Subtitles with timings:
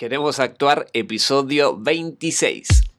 [0.00, 2.89] Queremos actuar episodio 26.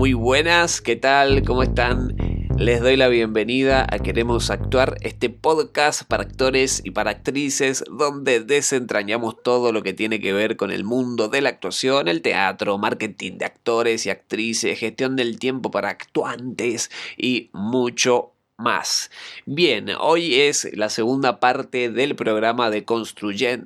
[0.00, 1.42] Muy buenas, ¿qué tal?
[1.42, 2.16] ¿Cómo están?
[2.56, 8.40] Les doy la bienvenida a Queremos Actuar, este podcast para actores y para actrices donde
[8.40, 12.78] desentrañamos todo lo que tiene que ver con el mundo de la actuación, el teatro,
[12.78, 19.10] marketing de actores y actrices, gestión del tiempo para actuantes y mucho más.
[19.44, 22.86] Bien, hoy es la segunda parte del programa de,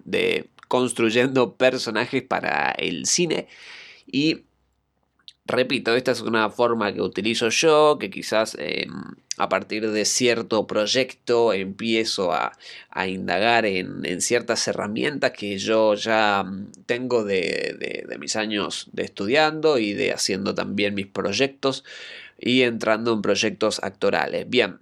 [0.05, 3.47] de construyendo personajes para el cine
[4.05, 4.43] y
[5.47, 8.91] Repito, esta es una forma que utilizo yo, que quizás em,
[9.37, 12.53] a partir de cierto proyecto empiezo a,
[13.07, 19.79] indagar en, ciertas herramientas que yo ya mm, tengo de, de mis años de estudiando
[19.79, 21.85] y de haciendo también mis proyectos
[22.39, 24.49] y entrando en proyectos actorales.
[24.49, 24.79] Bien,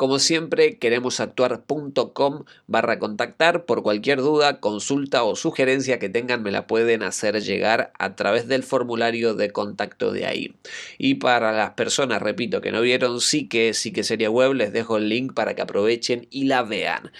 [0.00, 3.66] como siempre, queremosactuar.com barra contactar.
[3.66, 8.48] Por cualquier duda, consulta o sugerencia que tengan me la pueden hacer llegar a través
[8.48, 10.54] del formulario de contacto de ahí.
[10.96, 14.72] Y para las personas, repito, que no vieron sí que sí que sería web, les
[14.72, 17.12] dejo el link para que aprovechen y la vean.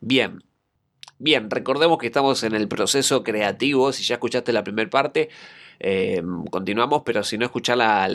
[0.00, 0.44] Bien,
[1.22, 5.30] Bien, recordemos que estamos en el proceso creativo, si ya escuchaste la primera parte,
[5.84, 8.06] Em, continuamos, pero si no, escuchar la,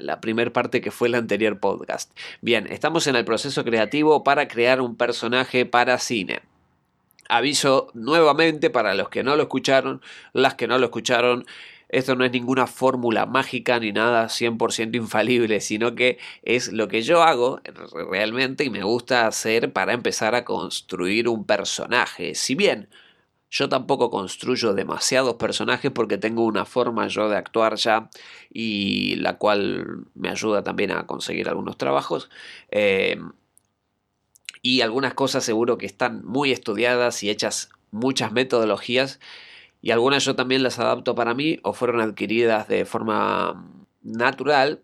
[0.00, 2.10] la, primera parte que fue el anterior podcast.
[2.40, 6.40] Bien, estamos en el proceso creativo para crear un personaje para cine.
[7.28, 11.46] Aviso nuevamente para los que no lo escucharon, las que no lo escucharon,
[11.92, 17.02] esto no es ninguna fórmula mágica ni nada 100% infalible, sino que es lo que
[17.02, 17.60] yo hago
[18.10, 22.34] realmente y me gusta hacer para empezar a construir un personaje.
[22.34, 22.88] Si bien
[23.50, 28.08] yo tampoco construyo demasiados personajes porque tengo una forma yo de actuar ya
[28.50, 32.30] y la cual me ayuda también a conseguir algunos trabajos.
[32.70, 33.20] Eh,
[34.62, 39.20] y algunas cosas seguro que están muy estudiadas y hechas muchas metodologías
[39.82, 43.68] y algunas yo también las adapto para mí o fueron adquiridas de forma
[44.02, 44.82] natural.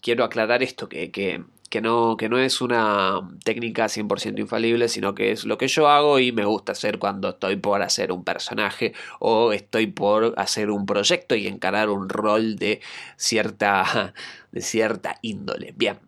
[0.00, 5.14] Quiero aclarar esto, que, que que no, que no es una técnica 100% infalible, sino
[5.14, 8.24] que es lo que yo hago y me gusta hacer cuando estoy por hacer un
[8.24, 12.82] personaje o estoy por hacer un proyecto y encarar un rol de
[13.16, 14.12] cierta,
[14.52, 15.72] de cierta índole.
[15.74, 15.98] Bien,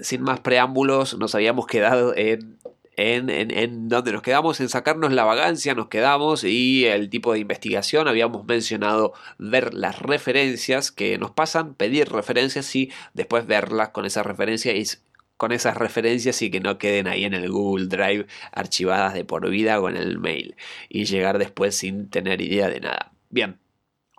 [0.00, 2.56] sin más preámbulos, nos habíamos quedado en
[2.96, 7.38] en, en, donde nos quedamos en sacarnos la vagancia, nos quedamos y el tipo de
[7.38, 14.04] investigación, habíamos mencionado ver las referencias que nos pasan, pedir referencias y después verlas con
[14.04, 14.98] esas referencias y
[15.36, 19.48] con esas referencias y que no queden ahí en el Google Drive archivadas de por
[19.48, 20.54] vida o en el mail
[20.88, 23.12] y llegar después sin tener idea de nada.
[23.28, 23.58] Bien,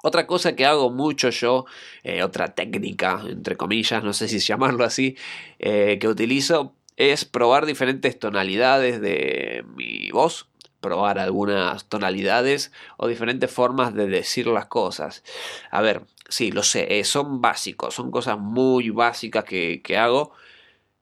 [0.01, 1.65] otra cosa que hago mucho yo,
[2.03, 5.15] eh, otra técnica, entre comillas, no sé si llamarlo así,
[5.59, 10.47] eh, que utilizo es probar diferentes tonalidades de mi voz,
[10.79, 15.23] probar algunas tonalidades o diferentes formas de decir las cosas.
[15.71, 20.33] A ver, sí, lo sé, eh, son básicos, son cosas muy básicas que, hago,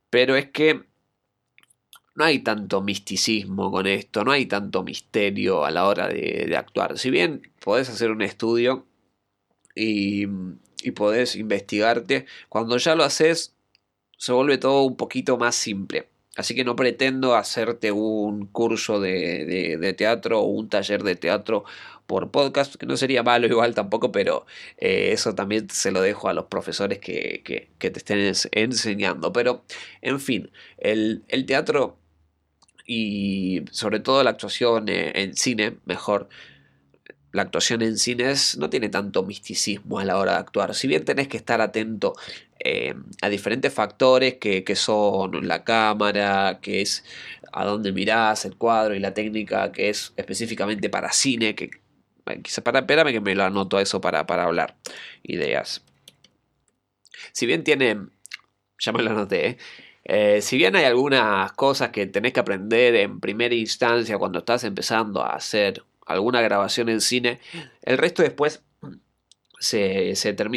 [0.09, 0.83] pero es que
[2.15, 6.97] no hay tanto misticismo con esto, no hay tanto misterio a la hora de, actuar.
[6.97, 8.85] Si bien podés hacer un estudio
[9.75, 10.25] y,
[10.83, 13.55] y podés investigarte, cuando ya lo haces
[14.21, 16.07] se vuelve todo un poquito más simple.
[16.37, 21.63] Así que no pretendo hacerte un curso de, teatro o un taller de teatro
[22.05, 24.45] por podcast, que no sería malo igual tampoco, pero
[24.77, 28.19] eh, eso también se lo dejo a los profesores que, te estén
[28.51, 29.33] enseñando.
[29.33, 29.63] Pero,
[30.03, 31.97] en fin, el, teatro
[32.85, 36.29] y sobre todo la actuación eh, en cine, mejor,
[37.31, 40.75] la actuación en cines no tiene tanto misticismo a la hora de actuar.
[40.75, 42.13] Si bien tenés que estar atento
[42.59, 47.03] eh, a diferentes factores que, son la cámara, que es
[47.53, 51.69] a dónde mirás, el cuadro y la técnica que es específicamente para cine, que
[52.43, 54.75] quizá para, espérame que me lo anoto eso para, para hablar.
[55.23, 55.83] Ideas.
[57.31, 57.97] Si bien tiene,
[58.79, 59.57] ya me lo anoté, ¿eh?
[60.03, 64.63] Eh, si bien hay algunas cosas que tenés que aprender en primera instancia cuando estás
[64.63, 67.39] empezando a hacer alguna grabación en cine.
[67.81, 68.61] El resto después
[69.61, 70.15] se,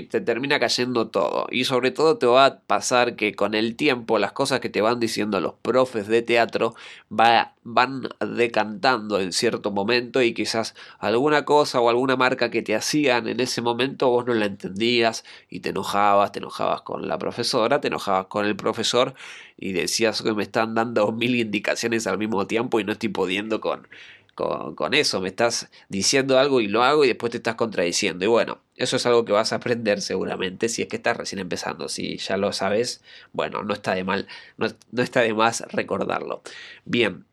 [0.08, 1.46] te termina cayendo todo.
[1.50, 4.80] Y sobre todo te va a pasar que con el tiempo las cosas que te
[4.80, 6.74] van diciendo los profes de teatro
[7.12, 12.74] va, van decantando en cierto momento y quizás alguna cosa o alguna marca que te
[12.74, 17.18] hacían en ese momento vos no la entendías y te enojabas, te enojabas con la
[17.18, 19.14] profesora, te enojabas con el profesor
[19.58, 23.60] y decías que me están dando mil indicaciones al mismo tiempo y no estoy pudiendo
[23.60, 23.86] con,
[24.34, 28.24] con, eso, me estás diciendo algo y lo hago y después te estás contradiciendo.
[28.24, 31.38] Y bueno, eso es algo que vas a aprender seguramente si es que estás recién
[31.38, 31.88] empezando.
[31.88, 33.02] Si ya lo sabes,
[33.32, 34.26] bueno, no está de mal,
[34.56, 34.66] no,
[35.02, 36.42] está de más recordarlo.
[36.84, 37.24] Bien.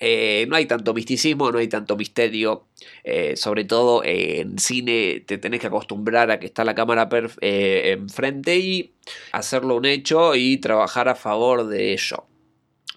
[0.00, 2.66] Eh, no hay tanto misticismo, no hay tanto misterio.
[3.02, 7.08] Eh, sobre todo en cine te tenés que acostumbrar a que está la cámara
[7.40, 8.94] eh, enfrente y
[9.32, 12.26] hacerlo un hecho y trabajar a favor de ello.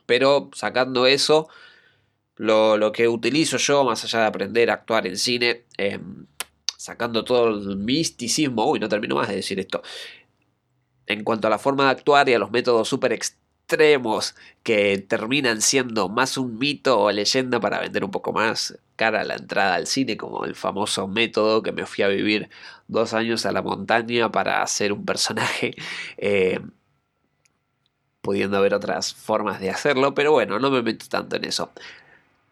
[0.06, 1.50] Pero sacando eso,
[2.42, 6.26] lo, que utilizo yo, más allá de aprender a actuar en cine, em,
[6.76, 9.84] sacando todo el misticismo, uy, no termino más de decir esto,
[11.06, 15.62] en cuanto a la forma de actuar y a los métodos súper extremos que terminan
[15.62, 19.88] siendo más un mito o leyenda para vender un poco más cara la entrada al
[19.88, 22.50] cine, como el famoso método que me fui a vivir
[22.88, 25.76] dos años a la montaña para hacer un personaje.
[26.18, 26.60] Eh,
[28.22, 31.72] pudiendo haber otras formas de hacerlo, pero bueno, no me meto tanto en eso.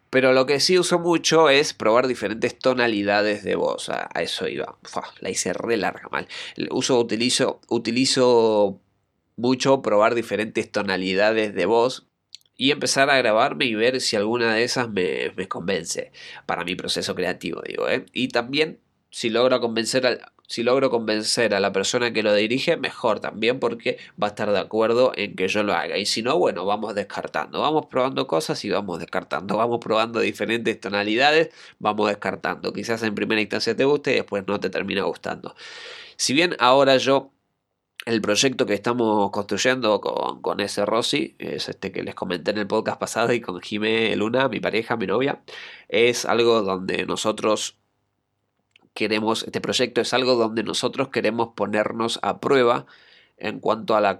[0.10, 3.90] Pero lo que sí uso mucho es probar diferentes tonalidades de voz.
[3.90, 4.78] A, eso iba.
[5.20, 6.28] la hice re larga mal.
[6.72, 8.82] Uso, utilizo, utilizo
[9.36, 12.08] mucho probar diferentes tonalidades de voz
[12.56, 16.12] y empezar a grabarme y ver si alguna de esas me, me convence
[16.46, 18.06] para mi proceso creativo, digo, ¿eh?
[18.12, 22.76] Y también si logro convencer al, si logro convencer a la persona que lo dirige,
[22.76, 26.00] mejor también porque va a estar de acuerdo en que yo lo haga.
[26.00, 27.62] Y si no, bueno, vamos descartando.
[27.62, 29.58] Vamos probando cosas y vamos descartando.
[29.58, 32.74] Vamos probando diferentes tonalidades, vamos descartando.
[32.74, 35.56] Quizás en primera instancia te guste y después no te termina gustando.
[36.18, 37.32] Si bien ahora yo
[38.08, 42.58] el proyecto que estamos construyendo con, con ese Rossi, es este que les comenté en
[42.58, 45.44] el podcast pasado, y con Jimé Luna, mi pareja, mi novia,
[45.90, 47.80] es algo donde nosotros
[48.94, 52.86] queremos, este proyecto es algo donde nosotros queremos ponernos a prueba
[53.40, 54.18] en cuanto a la,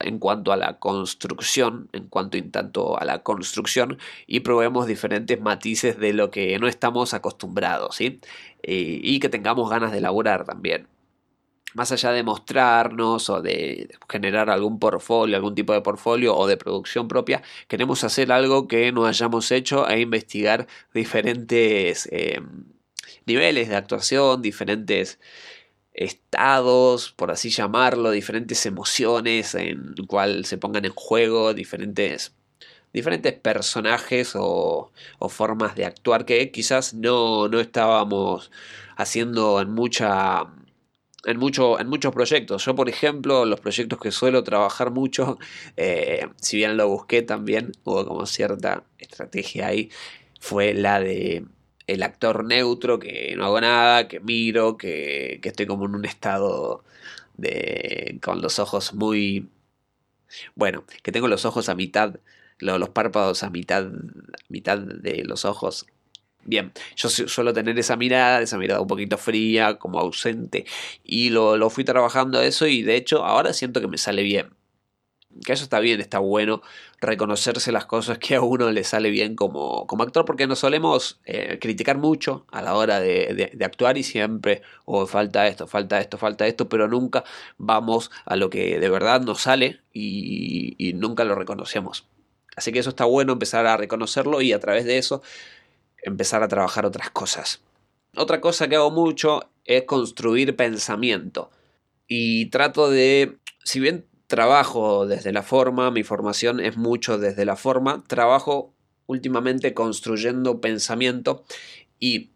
[0.00, 6.12] en cuanto a la construcción, en cuanto a la construcción y probemos diferentes matices de
[6.12, 8.20] lo que no estamos acostumbrados, ¿sí?
[8.62, 10.88] Y, que tengamos ganas de elaborar también.
[11.74, 16.56] Más allá de mostrarnos o de generar algún portfolio, algún tipo de portfolio o de
[16.56, 22.40] producción propia, queremos hacer algo que no hayamos hecho e investigar diferentes eh,
[23.28, 25.20] niveles de actuación, diferentes
[25.98, 32.34] estados, por así llamarlo, diferentes emociones en cual se pongan en juego, diferentes,
[32.92, 34.92] diferentes personajes o,
[35.28, 38.50] formas de actuar que quizás no, no estábamos
[38.96, 40.46] haciendo en mucha
[41.24, 42.64] en, mucho, en muchos proyectos.
[42.64, 45.38] Yo, por ejemplo, los proyectos que suelo trabajar mucho,
[45.76, 49.90] eh, si bien lo busqué también, hubo como cierta estrategia ahí,
[50.40, 51.44] fue la de
[51.88, 56.84] el actor neutro, que no hago nada, que miro, que, estoy como en un estado
[57.36, 58.18] de.
[58.22, 59.48] con los ojos muy.
[60.54, 62.16] Bueno, que tengo los ojos a mitad,
[62.58, 63.88] los párpados a mitad,
[64.48, 65.86] mitad de los ojos.
[66.44, 70.66] Bien, yo suelo tener esa mirada, esa mirada un poquito fría, como ausente,
[71.04, 74.57] y lo, lo fui trabajando eso y de hecho ahora siento que me sale bien
[75.44, 76.62] que eso está bien, está bueno
[77.00, 81.20] reconocerse las cosas que a uno le sale bien como, como actor, porque nos solemos
[81.24, 86.00] eh, criticar mucho a la hora de, actuar y siempre, o oh, falta esto, falta
[86.00, 87.24] esto, falta esto, pero nunca
[87.56, 92.06] vamos a lo que de verdad nos sale y, y nunca lo reconocemos.
[92.56, 95.22] Así que eso está bueno empezar a reconocerlo y a través de eso
[96.02, 97.60] empezar a trabajar otras cosas.
[98.16, 101.50] Otra cosa que hago mucho es construir pensamiento.
[102.08, 107.56] Y trato de, si bien trabajo desde la forma, mi formación es mucho desde la
[107.56, 108.72] forma, trabajo
[109.06, 111.44] últimamente construyendo pensamiento
[111.98, 112.30] y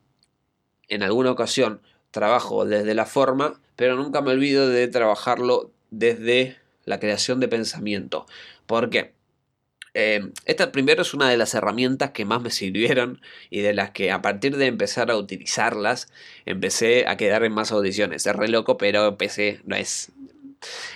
[0.89, 1.81] en alguna ocasión
[2.11, 8.27] trabajo desde la forma, pero nunca me olvido de trabajarlo desde la creación de pensamiento.
[8.67, 9.13] ¿Por qué?
[9.95, 13.21] Eh, esta primero es una de las herramientas que más me sirvieron
[13.51, 16.09] y de las que a partir de empezar a utilizarlas
[16.47, 18.27] empecé a quedar en más audiciones.
[18.27, 20.11] Es re loco, pero empecé, no es,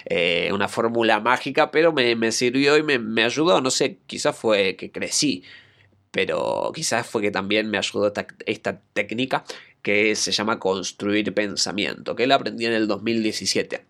[0.04, 4.90] eh, una fórmula mágica, pero me, sirvió y me, ayudó, no sé, quizás fue que
[4.90, 5.44] crecí,
[6.10, 8.12] pero quizás fue que también me ayudó
[8.46, 9.44] esta, técnica
[9.82, 13.84] que se llama construir pensamiento, que la aprendí en el 2017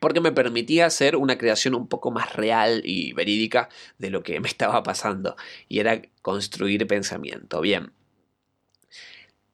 [0.00, 4.40] porque me permitía hacer una creación un poco más real y verídica de lo que
[4.40, 5.36] me estaba pasando,
[5.68, 7.60] y era construir pensamiento.
[7.60, 7.92] Bien.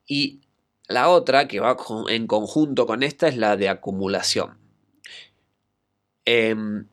[0.07, 0.41] Y
[0.87, 1.77] La otra que va
[2.09, 4.62] en conjunto con esta es la de acumulación.
[6.25, 6.87] Em,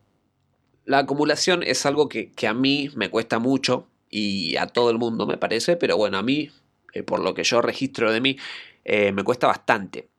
[0.85, 5.25] la acumulación es algo que, a mí me cuesta mucho y a todo el mundo
[5.25, 6.51] me parece, pero bueno, a mí,
[6.93, 8.37] eh, por lo que yo registro de mí,
[8.83, 10.09] eh, me cuesta bastante.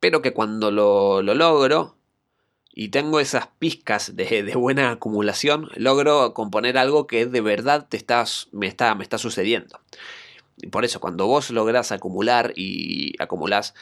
[0.00, 1.96] Pero que cuando lo, logro
[2.72, 8.04] y tengo esas pizcas de, buena acumulación, logro componer algo que de verdad te
[8.52, 9.80] me, está, me está sucediendo.
[10.58, 13.74] Y por eso, cuando vos lográs acumular y acumulás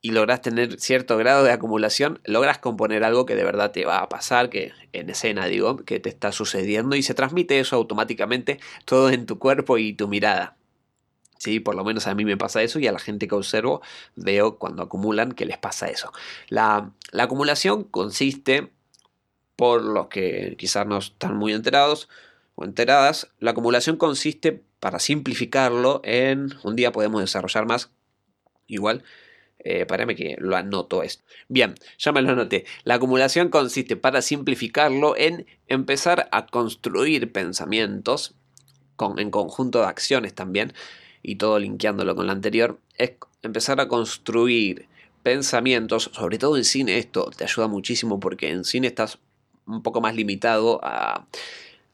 [0.00, 3.98] y logras tener cierto grado de acumulación, logras componer algo que de verdad te va
[3.98, 8.60] a pasar, que en escena digo, que te está sucediendo y se transmite eso automáticamente
[8.84, 10.56] todo en tu cuerpo y tu mirada.
[11.38, 13.80] Sí, por lo menos a mí me pasa eso y a la gente que observo
[14.16, 16.12] veo cuando acumulan que les pasa eso.
[16.48, 18.72] La, la acumulación consiste,
[19.56, 22.08] por los que quizás no están muy enterados
[22.54, 27.90] o enteradas, la acumulación consiste, para simplificarlo, en un día podemos desarrollar más,
[28.68, 29.02] igual,
[29.60, 29.86] eh,
[30.16, 31.24] que lo anoto esto.
[31.48, 32.64] Bien, ya me lo anoté.
[32.84, 38.34] La acumulación consiste, para simplificarlo, en empezar a construir pensamientos
[38.96, 40.72] con, en conjunto de acciones también,
[41.22, 43.12] y todo linkeándolo con lo anterior, es
[43.42, 44.88] empezar a construir
[45.22, 49.18] pensamientos, sobre todo en cine esto te ayuda muchísimo porque en cine estás
[49.66, 51.26] un poco más limitado a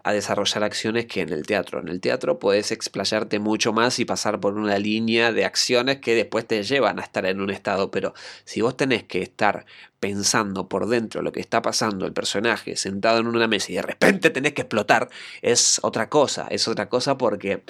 [0.05, 1.81] a desarrollar acciones que en el teatro.
[1.81, 6.15] En el teatro puedes explayarte mucho más y pasar por una línea de acciones que
[6.15, 8.13] después te llevan a estar en un estado, pero
[8.45, 9.65] si vos tenés que estar
[10.01, 13.83] pensando por dentro lo que está pasando el personaje sentado en una mesa y de
[13.83, 15.09] repente tenés que explotar,
[15.41, 17.65] es otra cosa, es otra cosa porque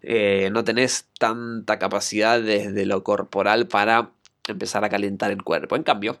[0.00, 4.10] eh, no tenés tanta capacidad desde lo corporal para
[4.48, 5.76] empezar a calentar el cuerpo.
[5.76, 6.18] En cambio,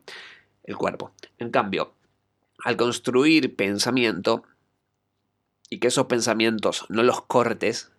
[0.64, 1.12] el cuerpo.
[1.38, 1.94] En cambio,
[2.64, 4.44] al construir pensamiento,
[5.74, 7.90] y que esos pensamientos no los cortes,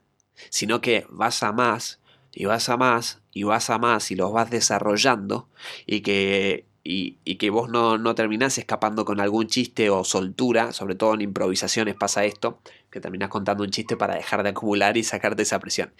[0.50, 2.00] sino que vas a más
[2.32, 5.50] y vas a más y vas a más y los vas desarrollando
[5.86, 10.96] y que, y, que vos no, no terminás escapando con algún chiste o soltura, sobre
[10.96, 15.04] todo en improvisaciones pasa esto, que terminás contando un chiste para dejar de acumular y
[15.04, 15.94] sacarte esa presión.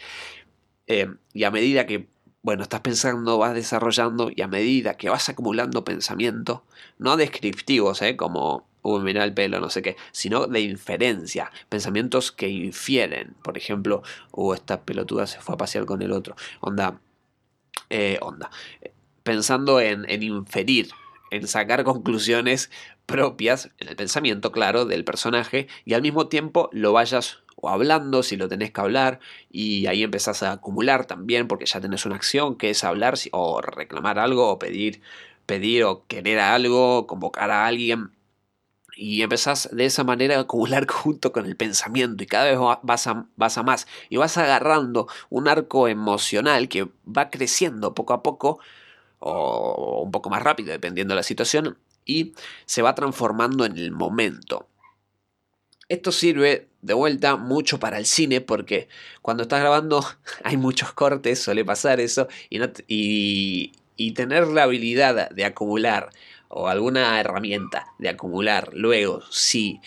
[0.88, 2.08] Eh, y a medida que
[2.46, 6.64] bueno, estás pensando, vas desarrollando y a medida que vas acumulando pensamiento,
[7.00, 8.16] no descriptivos, ¿eh?
[8.16, 13.58] como uy, mira el pelo, no sé qué, sino de inferencia, pensamientos que infieren, por
[13.58, 17.00] ejemplo, uh, esta pelotuda se fue a pasear con el otro, onda,
[17.90, 18.52] eh, onda,
[19.24, 20.90] pensando en, en inferir,
[21.32, 22.70] en sacar conclusiones
[23.08, 28.24] propias en el pensamiento, claro, del personaje y al mismo tiempo lo vayas o hablando
[28.24, 29.20] si lo tenés que hablar
[29.52, 33.62] y ahí empezás a acumular también porque ya tenés una acción que es hablar o
[33.62, 35.02] reclamar algo o pedir
[35.46, 38.12] pedir o querer algo, convocar a alguien
[38.96, 43.10] y empezás de esa manera a acumular junto con el pensamiento y cada vez vas
[43.36, 48.60] vas a más y vas agarrando un arco emocional que va creciendo poco a poco
[49.20, 52.34] o un poco más rápido dependiendo de la situación y
[52.66, 54.68] se va transformando en el momento.
[55.88, 58.88] Esto sirve de vuelta mucho para el cine porque
[59.22, 60.04] cuando estás grabando
[60.44, 66.10] hay muchos cortes, suele pasar eso, y, y, y tener la habilidad de acumular
[66.48, 69.80] o alguna herramienta de acumular luego, sí,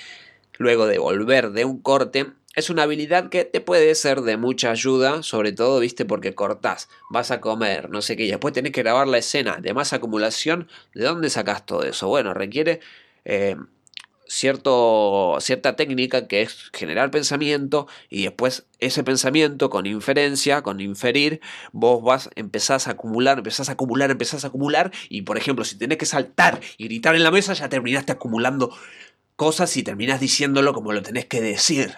[0.59, 4.71] luego de volver de un corte, es una habilidad que te puede ser de mucha
[4.71, 8.73] ayuda, sobre todo, viste, porque cortás, vas a comer, no sé qué, y después tenés
[8.73, 10.69] que grabar la escena de más acumulación.
[10.95, 12.09] ¿De dónde sacas todo eso?
[12.09, 12.81] Bueno, requiere
[13.25, 13.57] eh,
[14.29, 21.41] cierto, cierta técnica que es generar pensamiento y después ese pensamiento con inferencia, con inferir,
[21.73, 25.77] vos vas, empezás a acumular, empezás a acumular, empezás a acumular y por ejemplo si
[25.77, 28.71] tenés que saltar y gritar en la mesa ya terminaste acumulando
[29.37, 31.95] cosas y terminás diciéndolo como lo tenés que decir.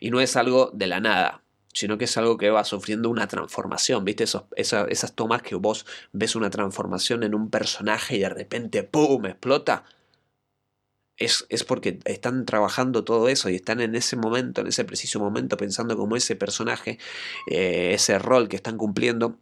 [0.00, 1.42] Y no es algo de la nada,
[1.72, 4.24] sino que es algo que va sufriendo una transformación, ¿viste?
[4.56, 9.26] Esas tomas que vos ves una transformación en un personaje y de repente ¡pum!
[9.26, 9.84] explota
[11.24, 15.56] es, porque están trabajando todo eso y están en ese momento, en ese preciso momento,
[15.56, 16.98] pensando como ese personaje,
[17.50, 19.38] eh, ese rol que están cumpliendo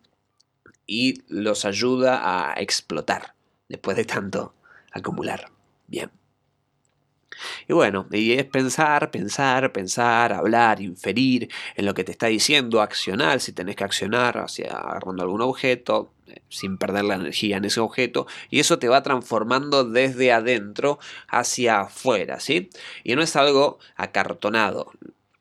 [0.87, 3.35] y los ayuda a explotar
[3.69, 4.55] después de tanto
[4.93, 5.51] acumular.
[5.87, 6.11] Bien.
[7.69, 12.83] Y bueno, y es pensar, pensar, pensar, hablar, inferir en lo que te está diciendo,
[12.83, 16.13] accionar si tenés que accionar hacia agarrando algún objeto,
[16.49, 21.81] sin perder la energía en ese objeto, y eso te va transformando desde adentro hacia
[21.83, 22.71] afuera, ¿sí?
[23.05, 24.93] Y no es algo acartonado.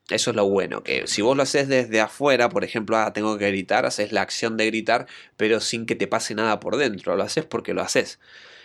[0.09, 3.37] Eso es lo bueno, que si vos lo haces desde afuera, por ejemplo, ah, tengo
[3.37, 5.05] que gritar, haces la acción de gritar,
[5.37, 8.19] pero sin que te pase nada por dentro, lo haces porque lo haces.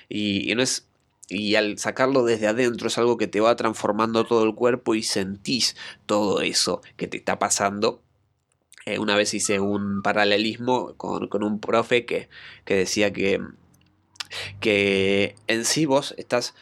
[0.09, 0.88] Y, no es
[1.28, 5.02] y al sacarlo desde adentro es algo que te va transformando todo el cuerpo y
[5.02, 5.76] sentís
[6.07, 8.02] todo eso que te está pasando
[8.86, 12.28] Eh, una vez hice un paralelismo con, un profe que,
[12.64, 13.40] que decía que,
[14.60, 16.54] que en sí vos estás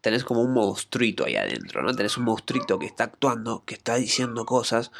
[0.00, 1.94] tenés como un monstruito ahí adentro, ¿no?
[1.94, 4.92] Tenés un monstruito que está actuando, que está diciendo cosas,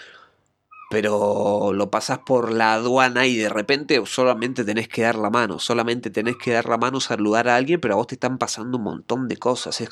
[0.91, 5.59] pero lo pasas por la aduana y de repente solamente tenés que dar la mano,
[5.59, 8.79] solamente tenés que dar la mano, saludar a alguien, pero a vos te están pasando
[8.79, 9.83] un montón de cosas.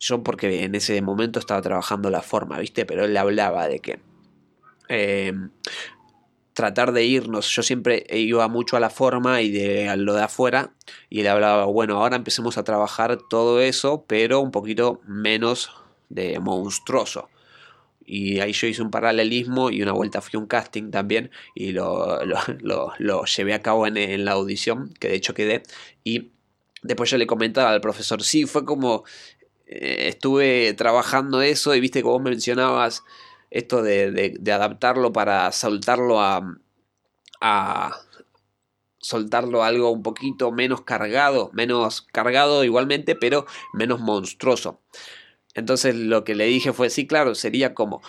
[0.00, 2.86] Yo porque en ese momento estaba trabajando la forma, ¿viste?
[2.86, 4.00] Pero él hablaba de que...
[4.88, 5.32] Eh,
[6.56, 7.54] tratar de irnos.
[7.54, 10.72] Yo siempre iba mucho a la forma y de a lo de afuera.
[11.10, 15.70] Y él hablaba, bueno, ahora empecemos a trabajar todo eso, pero un poquito menos
[16.08, 17.28] de monstruoso.
[18.06, 21.72] Y ahí yo hice un paralelismo y una vuelta fui a un casting también y
[21.72, 22.20] lo,
[22.60, 25.62] lo, llevé a cabo en, la audición, que de hecho quedé.
[26.04, 26.30] Y
[26.82, 29.04] después yo le comentaba al profesor, sí, fue como
[29.66, 33.02] eh, estuve trabajando eso y viste que vos mencionabas
[33.50, 36.58] esto de, adaptarlo para soltarlo a,
[37.40, 37.96] a
[38.98, 44.80] soltarlo algo un poquito menos cargado, menos cargado igualmente, pero menos monstruoso.
[45.54, 48.02] Entonces lo que le dije fue, sí, claro, sería como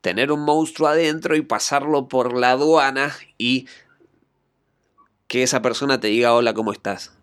[0.00, 3.66] tener un monstruo adentro y pasarlo por la aduana y
[5.28, 7.16] que esa persona te diga hola, ¿cómo estás?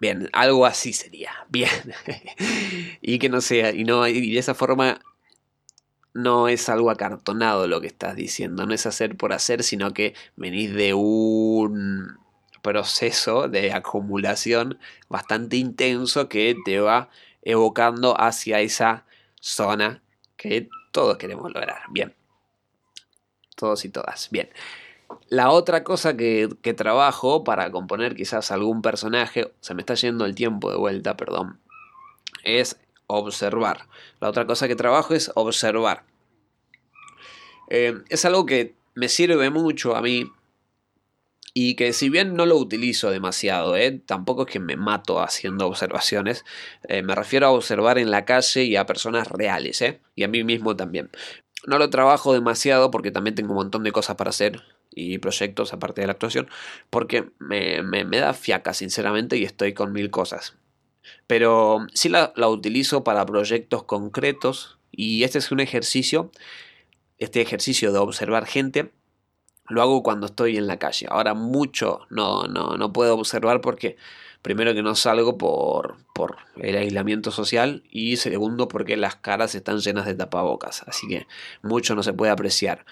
[0.00, 1.32] Bien, algo así sería.
[1.48, 1.70] Bien.
[3.00, 5.00] y que no sea, y no, y de esa forma
[6.14, 10.14] no es algo acartonado lo que estás diciendo, no es hacer por hacer, sino que
[10.36, 12.18] venís de un
[12.62, 14.78] proceso de acumulación
[15.08, 17.10] bastante intenso que te va
[17.42, 19.04] evocando hacia esa
[19.40, 20.02] zona
[20.36, 21.82] que todos queremos lograr.
[21.90, 22.14] Bien.
[23.56, 24.30] Todos y todas.
[24.30, 24.48] Bien.
[25.28, 30.24] La otra cosa que, que, trabajo para componer quizás algún personaje, se me está yendo
[30.24, 31.60] el tiempo de vuelta, perdón,
[32.44, 33.86] es observar.
[34.20, 36.04] La otra cosa que trabajo es observar.
[37.68, 40.30] Eh, es algo que me sirve mucho a mí
[41.56, 45.68] y que si bien no lo utilizo demasiado, eh, tampoco es que me mato haciendo
[45.68, 46.44] observaciones,
[46.88, 49.82] eh, me refiero a observar en la calle y a personas reales,
[50.16, 51.10] y a mí mismo también.
[51.66, 55.72] No lo trabajo demasiado porque también tengo un montón de cosas para hacer y proyectos
[55.72, 56.48] aparte de la actuación,
[56.90, 60.56] porque me, da fiaca sinceramente y estoy con mil cosas.
[61.26, 66.30] Pero sí la, utilizo para proyectos concretos y este es un ejercicio,
[67.18, 68.92] este ejercicio de observar gente,
[69.68, 71.06] lo hago cuando estoy en la calle.
[71.10, 73.96] Ahora mucho no, no, no puedo observar porque
[74.44, 79.80] primero que no salgo por, por el aislamiento social y segundo porque las caras están
[79.80, 81.26] llenas de tapabocas, así que
[81.62, 82.84] mucho no se puede apreciar.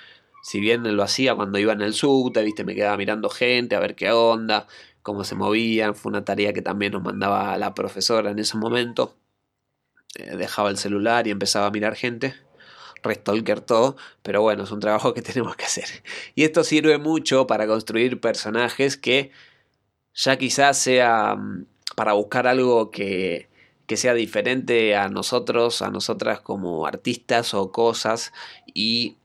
[0.42, 3.80] Si bien lo hacía cuando iba en el subte, viste, me quedaba mirando gente a
[3.80, 4.66] ver qué onda,
[5.02, 5.94] cómo se movían.
[5.94, 9.16] Fue una tarea que también nos mandaba la profesora en ese momento.
[10.14, 12.34] Eh, dejaba el celular y empezaba a mirar gente.
[13.02, 15.86] Restolker todo, pero bueno, es un trabajo que tenemos que hacer.
[16.34, 19.32] Y esto sirve mucho para construir personajes que
[20.14, 23.48] ya quizás sea mm, para buscar algo que,
[23.86, 28.32] que sea diferente a nosotros, a nosotras como artistas o cosas
[28.74, 29.16] y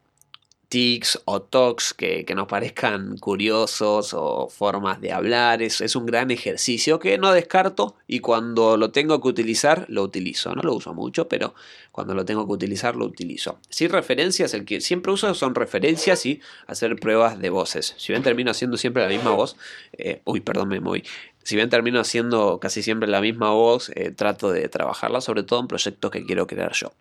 [0.70, 5.62] tics o talks que, nos parezcan curiosos o formas de hablar.
[5.62, 10.04] Es, es, un gran ejercicio que no descarto y cuando lo tengo que utilizar, lo
[10.04, 10.54] utilizo.
[10.56, 11.54] No lo uso mucho, pero
[11.92, 13.60] cuando lo tengo que utilizar, lo utilizo.
[13.70, 17.96] Si referencias, el que siempre uso son referencias y hacer pruebas de voces.
[17.98, 19.56] Si bien termino haciendo siempre la misma voz,
[19.94, 21.04] eh, uy, perdón, me moví.
[21.44, 25.62] Si bien termino haciendo casi siempre la misma voz, eh, trato de trabajarla, sobre todo
[25.62, 26.92] en proyectos que quiero crear yo.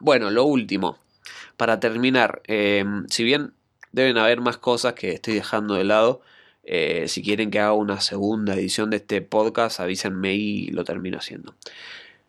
[0.00, 0.98] Bueno, lo último,
[1.56, 3.54] para terminar, em, si bien
[3.92, 6.22] deben haber más cosas que estoy dejando de lado,
[6.64, 11.18] eh, si quieren que haga una segunda edición de este podcast, avísenme y lo termino
[11.18, 11.54] haciendo.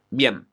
[0.10, 0.48] Bien,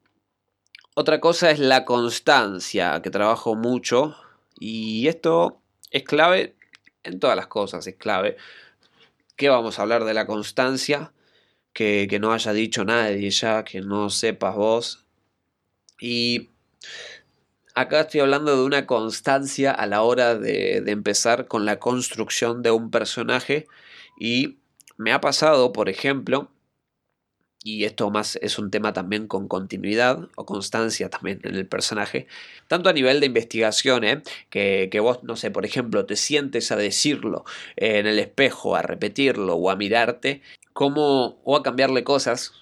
[0.94, 4.16] otra cosa es la constancia, que trabajo mucho
[4.58, 6.54] y esto es clave
[7.02, 8.36] en todas las cosas, es clave.
[9.36, 11.12] ¿Qué vamos a hablar de la constancia?
[11.72, 15.04] Que, que no haya dicho nadie ya, que no sepas vos.
[16.00, 16.50] Y
[17.74, 22.70] Acá estoy hablando de una constancia a la hora de, empezar con la construcción de
[22.70, 23.66] un personaje
[24.18, 24.58] y
[24.98, 26.50] me ha pasado, por ejemplo,
[27.64, 32.26] y esto más es un tema también con continuidad o constancia también en el personaje,
[32.68, 34.22] tanto a nivel de investigación, ¿eh?
[34.50, 37.44] que, vos, no sé, por ejemplo, te sientes a decirlo
[37.76, 40.42] en el espejo, a repetirlo o a mirarte,
[40.74, 42.52] como, o a cambiarle cosas,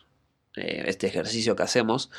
[0.57, 2.11] eh, este ejercicio que hacemos,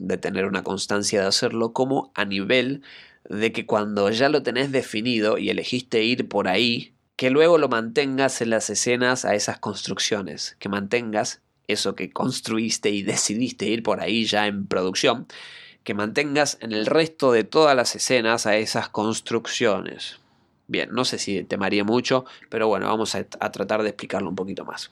[0.00, 2.82] de tener una constancia de hacerlo, como a nivel
[3.28, 7.68] de que cuando ya lo tenés definido y elegiste ir por ahí, que luego lo
[7.68, 13.82] mantengas en las escenas a esas construcciones, que mantengas eso que construiste y decidiste ir
[13.82, 15.26] por ahí ya en producción,
[15.84, 20.18] que mantengas en el resto de todas las escenas a esas construcciones.
[20.66, 24.64] Bien, no sé si te mucho, pero bueno, vamos a tratar de explicarlo un poquito
[24.64, 24.90] más.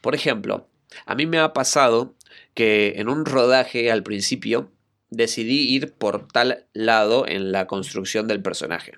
[0.00, 0.66] Por ejemplo,
[1.06, 2.14] a mí me ha pasado
[2.54, 4.70] que en un rodaje al principio
[5.10, 8.92] decidí ir por tal lado en la construcción del personaje.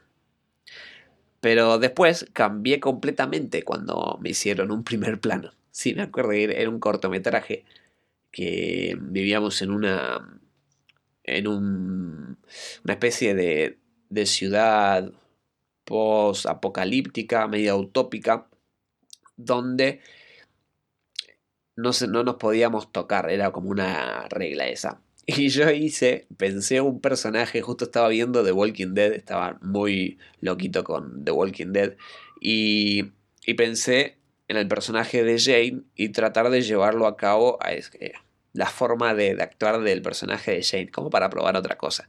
[1.41, 5.53] Pero después cambié completamente cuando me hicieron un primer plano.
[5.75, 7.65] Sí, me acuerdo era un cortometraje
[8.31, 10.39] que vivíamos en una.
[11.25, 12.37] en un,
[12.85, 13.79] una especie de,
[14.11, 15.11] de ciudad
[15.85, 18.49] post-apocalíptica, media utópica,
[19.37, 20.01] donde
[21.83, 25.01] no, no nos podíamos tocar, era como una regla esa.
[25.25, 30.83] Y yo hice, pensé un personaje, justo estaba viendo The Walking Dead, estaba muy loquito
[30.83, 31.97] con The Walking Dead,
[32.41, 33.13] y,
[33.47, 34.19] y pensé
[34.49, 37.71] en el personaje de Jane y tratar de llevarlo a cabo a
[38.53, 42.09] la forma de, actuar del personaje de Jane, como para probar otra cosa.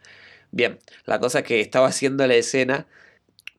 [0.52, 2.88] Bien, la cosa que estaba haciendo la escena,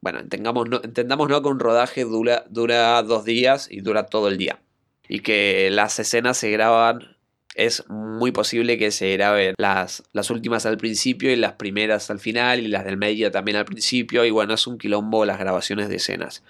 [0.01, 4.29] bueno, entendamos no, entendamos no que un rodaje dura, dura dos días y dura todo
[4.29, 4.61] el día.
[5.09, 7.15] Y que las escenas se graban
[7.55, 12.19] es muy posible que se graben las, las últimas al principio y las primeras al
[12.19, 15.89] final y las del medio también al principio y bueno, es un quilombo las grabaciones
[15.89, 16.43] de escenas.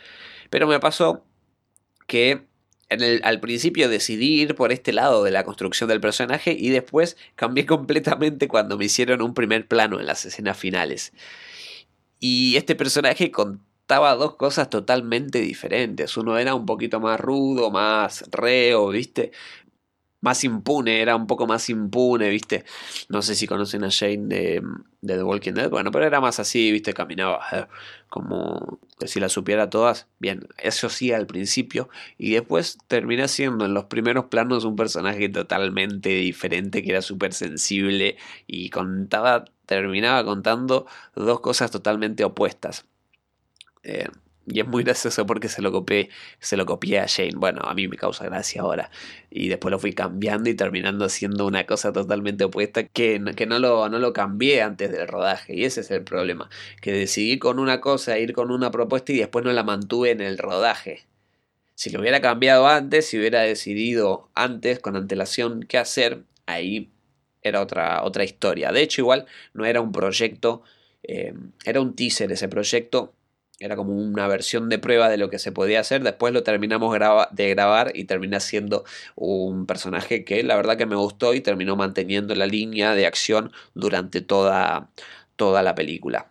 [0.51, 1.25] Pero me pasó
[2.07, 2.47] que
[3.23, 7.67] al principio decidí ir por este lado de la construcción del personaje y después cambié
[7.67, 11.13] completamente cuando me hicieron un primer plano en las escenas finales.
[12.21, 13.31] Y este personaje
[13.99, 16.17] dos cosas totalmente diferentes.
[16.17, 19.33] Uno era un poquito más rudo, más reo, ¿viste?
[20.25, 22.65] más impune, era un poco más impune, ¿viste?
[23.11, 24.63] No sé si conocen a Jane de,
[25.03, 26.95] The Walking Dead, bueno, pero era más así, ¿viste?
[26.95, 27.67] Caminaba eh,
[28.09, 30.09] como si la supiera todas.
[30.19, 35.29] Bien, eso sí al principio, y después termina siendo en los primeros planos un personaje
[35.29, 42.87] totalmente diferente, que era súper sensible y contaba, terminaba contando dos cosas totalmente opuestas.
[43.85, 44.09] Eh,
[44.47, 47.33] y es muy gracioso porque se lo copié, se lo copié a Jane.
[47.35, 48.91] Bueno, a mí me causa gracia ahora.
[49.31, 53.59] Y después lo fui cambiando y terminando siendo una cosa totalmente opuesta que, que no,
[53.59, 55.55] lo, no lo cambié antes del rodaje.
[55.55, 56.51] Y ese es el problema.
[56.83, 60.21] Que decidí con una cosa, ir con una propuesta y después no la mantuve en
[60.21, 61.07] el rodaje.
[61.75, 66.91] Si lo hubiera cambiado antes, si hubiera decidido antes, con antelación, qué hacer, ahí
[67.43, 68.73] era otra, otra historia.
[68.73, 70.63] De hecho, igual no era un proyecto,
[71.03, 73.15] eh, era un teaser ese proyecto
[73.61, 76.03] era como una versión de prueba de lo que se podía hacer.
[76.03, 76.97] Después lo terminamos
[77.31, 81.77] de grabar y termina siendo un personaje que la verdad que me gustó y terminó
[81.77, 84.91] manteniendo la línea de acción durante toda,
[85.37, 86.31] toda la película.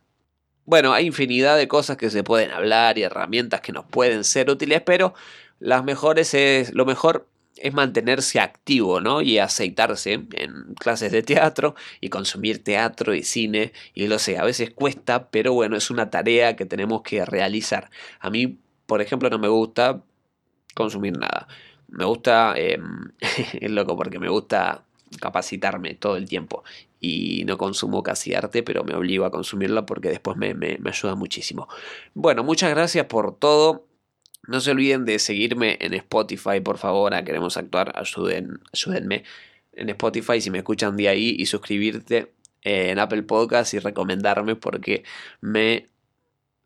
[0.65, 4.49] Bueno, hay infinidad de cosas que se pueden hablar y herramientas que nos pueden ser
[4.49, 5.13] útiles, pero
[5.59, 7.27] las mejores es lo mejor
[7.63, 9.21] es mantenerse activo, ¿no?
[9.21, 14.43] Y aceitarse en clases de teatro y consumir teatro y cine y lo sé, a
[14.43, 17.89] veces cuesta, pero bueno, es una tarea que tenemos que realizar.
[18.19, 20.03] A mí, por ejemplo, no me gusta
[20.75, 21.47] consumir nada.
[21.87, 22.79] Me gusta, eh,
[23.53, 24.83] es loco porque me gusta
[25.21, 26.65] capacitarme todo el tiempo
[26.99, 31.15] y no consumo casi arte, pero me obligo a consumirlo porque después me, me ayuda
[31.15, 31.69] muchísimo.
[32.13, 33.85] Bueno, muchas gracias por todo.
[34.45, 39.23] No se olviden de seguirme en Spotify, por favor, a Queremos Actuar, ayuden, ayúdenme
[39.71, 45.03] en Spotify si me escuchan de ahí y suscribirte en Apple Podcast y recomendarme porque
[45.41, 45.89] me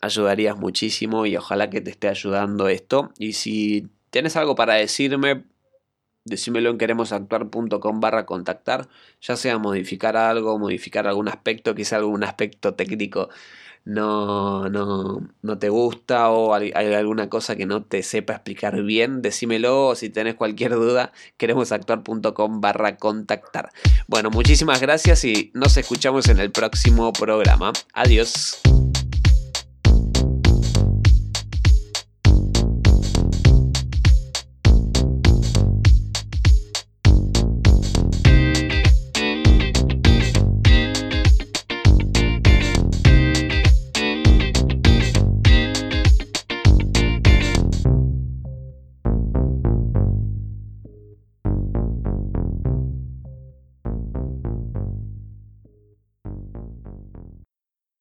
[0.01, 3.11] ayudarías muchísimo y ojalá que te esté ayudando esto.
[3.17, 5.43] Y si tienes algo para decirme,
[6.25, 8.89] decímelo en queremosactuar.com barra contactar,
[9.21, 13.29] ya sea modificar algo, modificar algún aspecto, quizá algún aspecto técnico
[13.88, 19.21] no, no, no te gusta o hay, alguna cosa que no te sepa explicar bien,
[19.21, 23.69] decímelo o si tenés cualquier duda, queremosactuar.com barra contactar.
[24.08, 27.71] Bueno, muchísimas gracias y nos escuchamos en el próximo programa.
[27.93, 28.60] Adiós.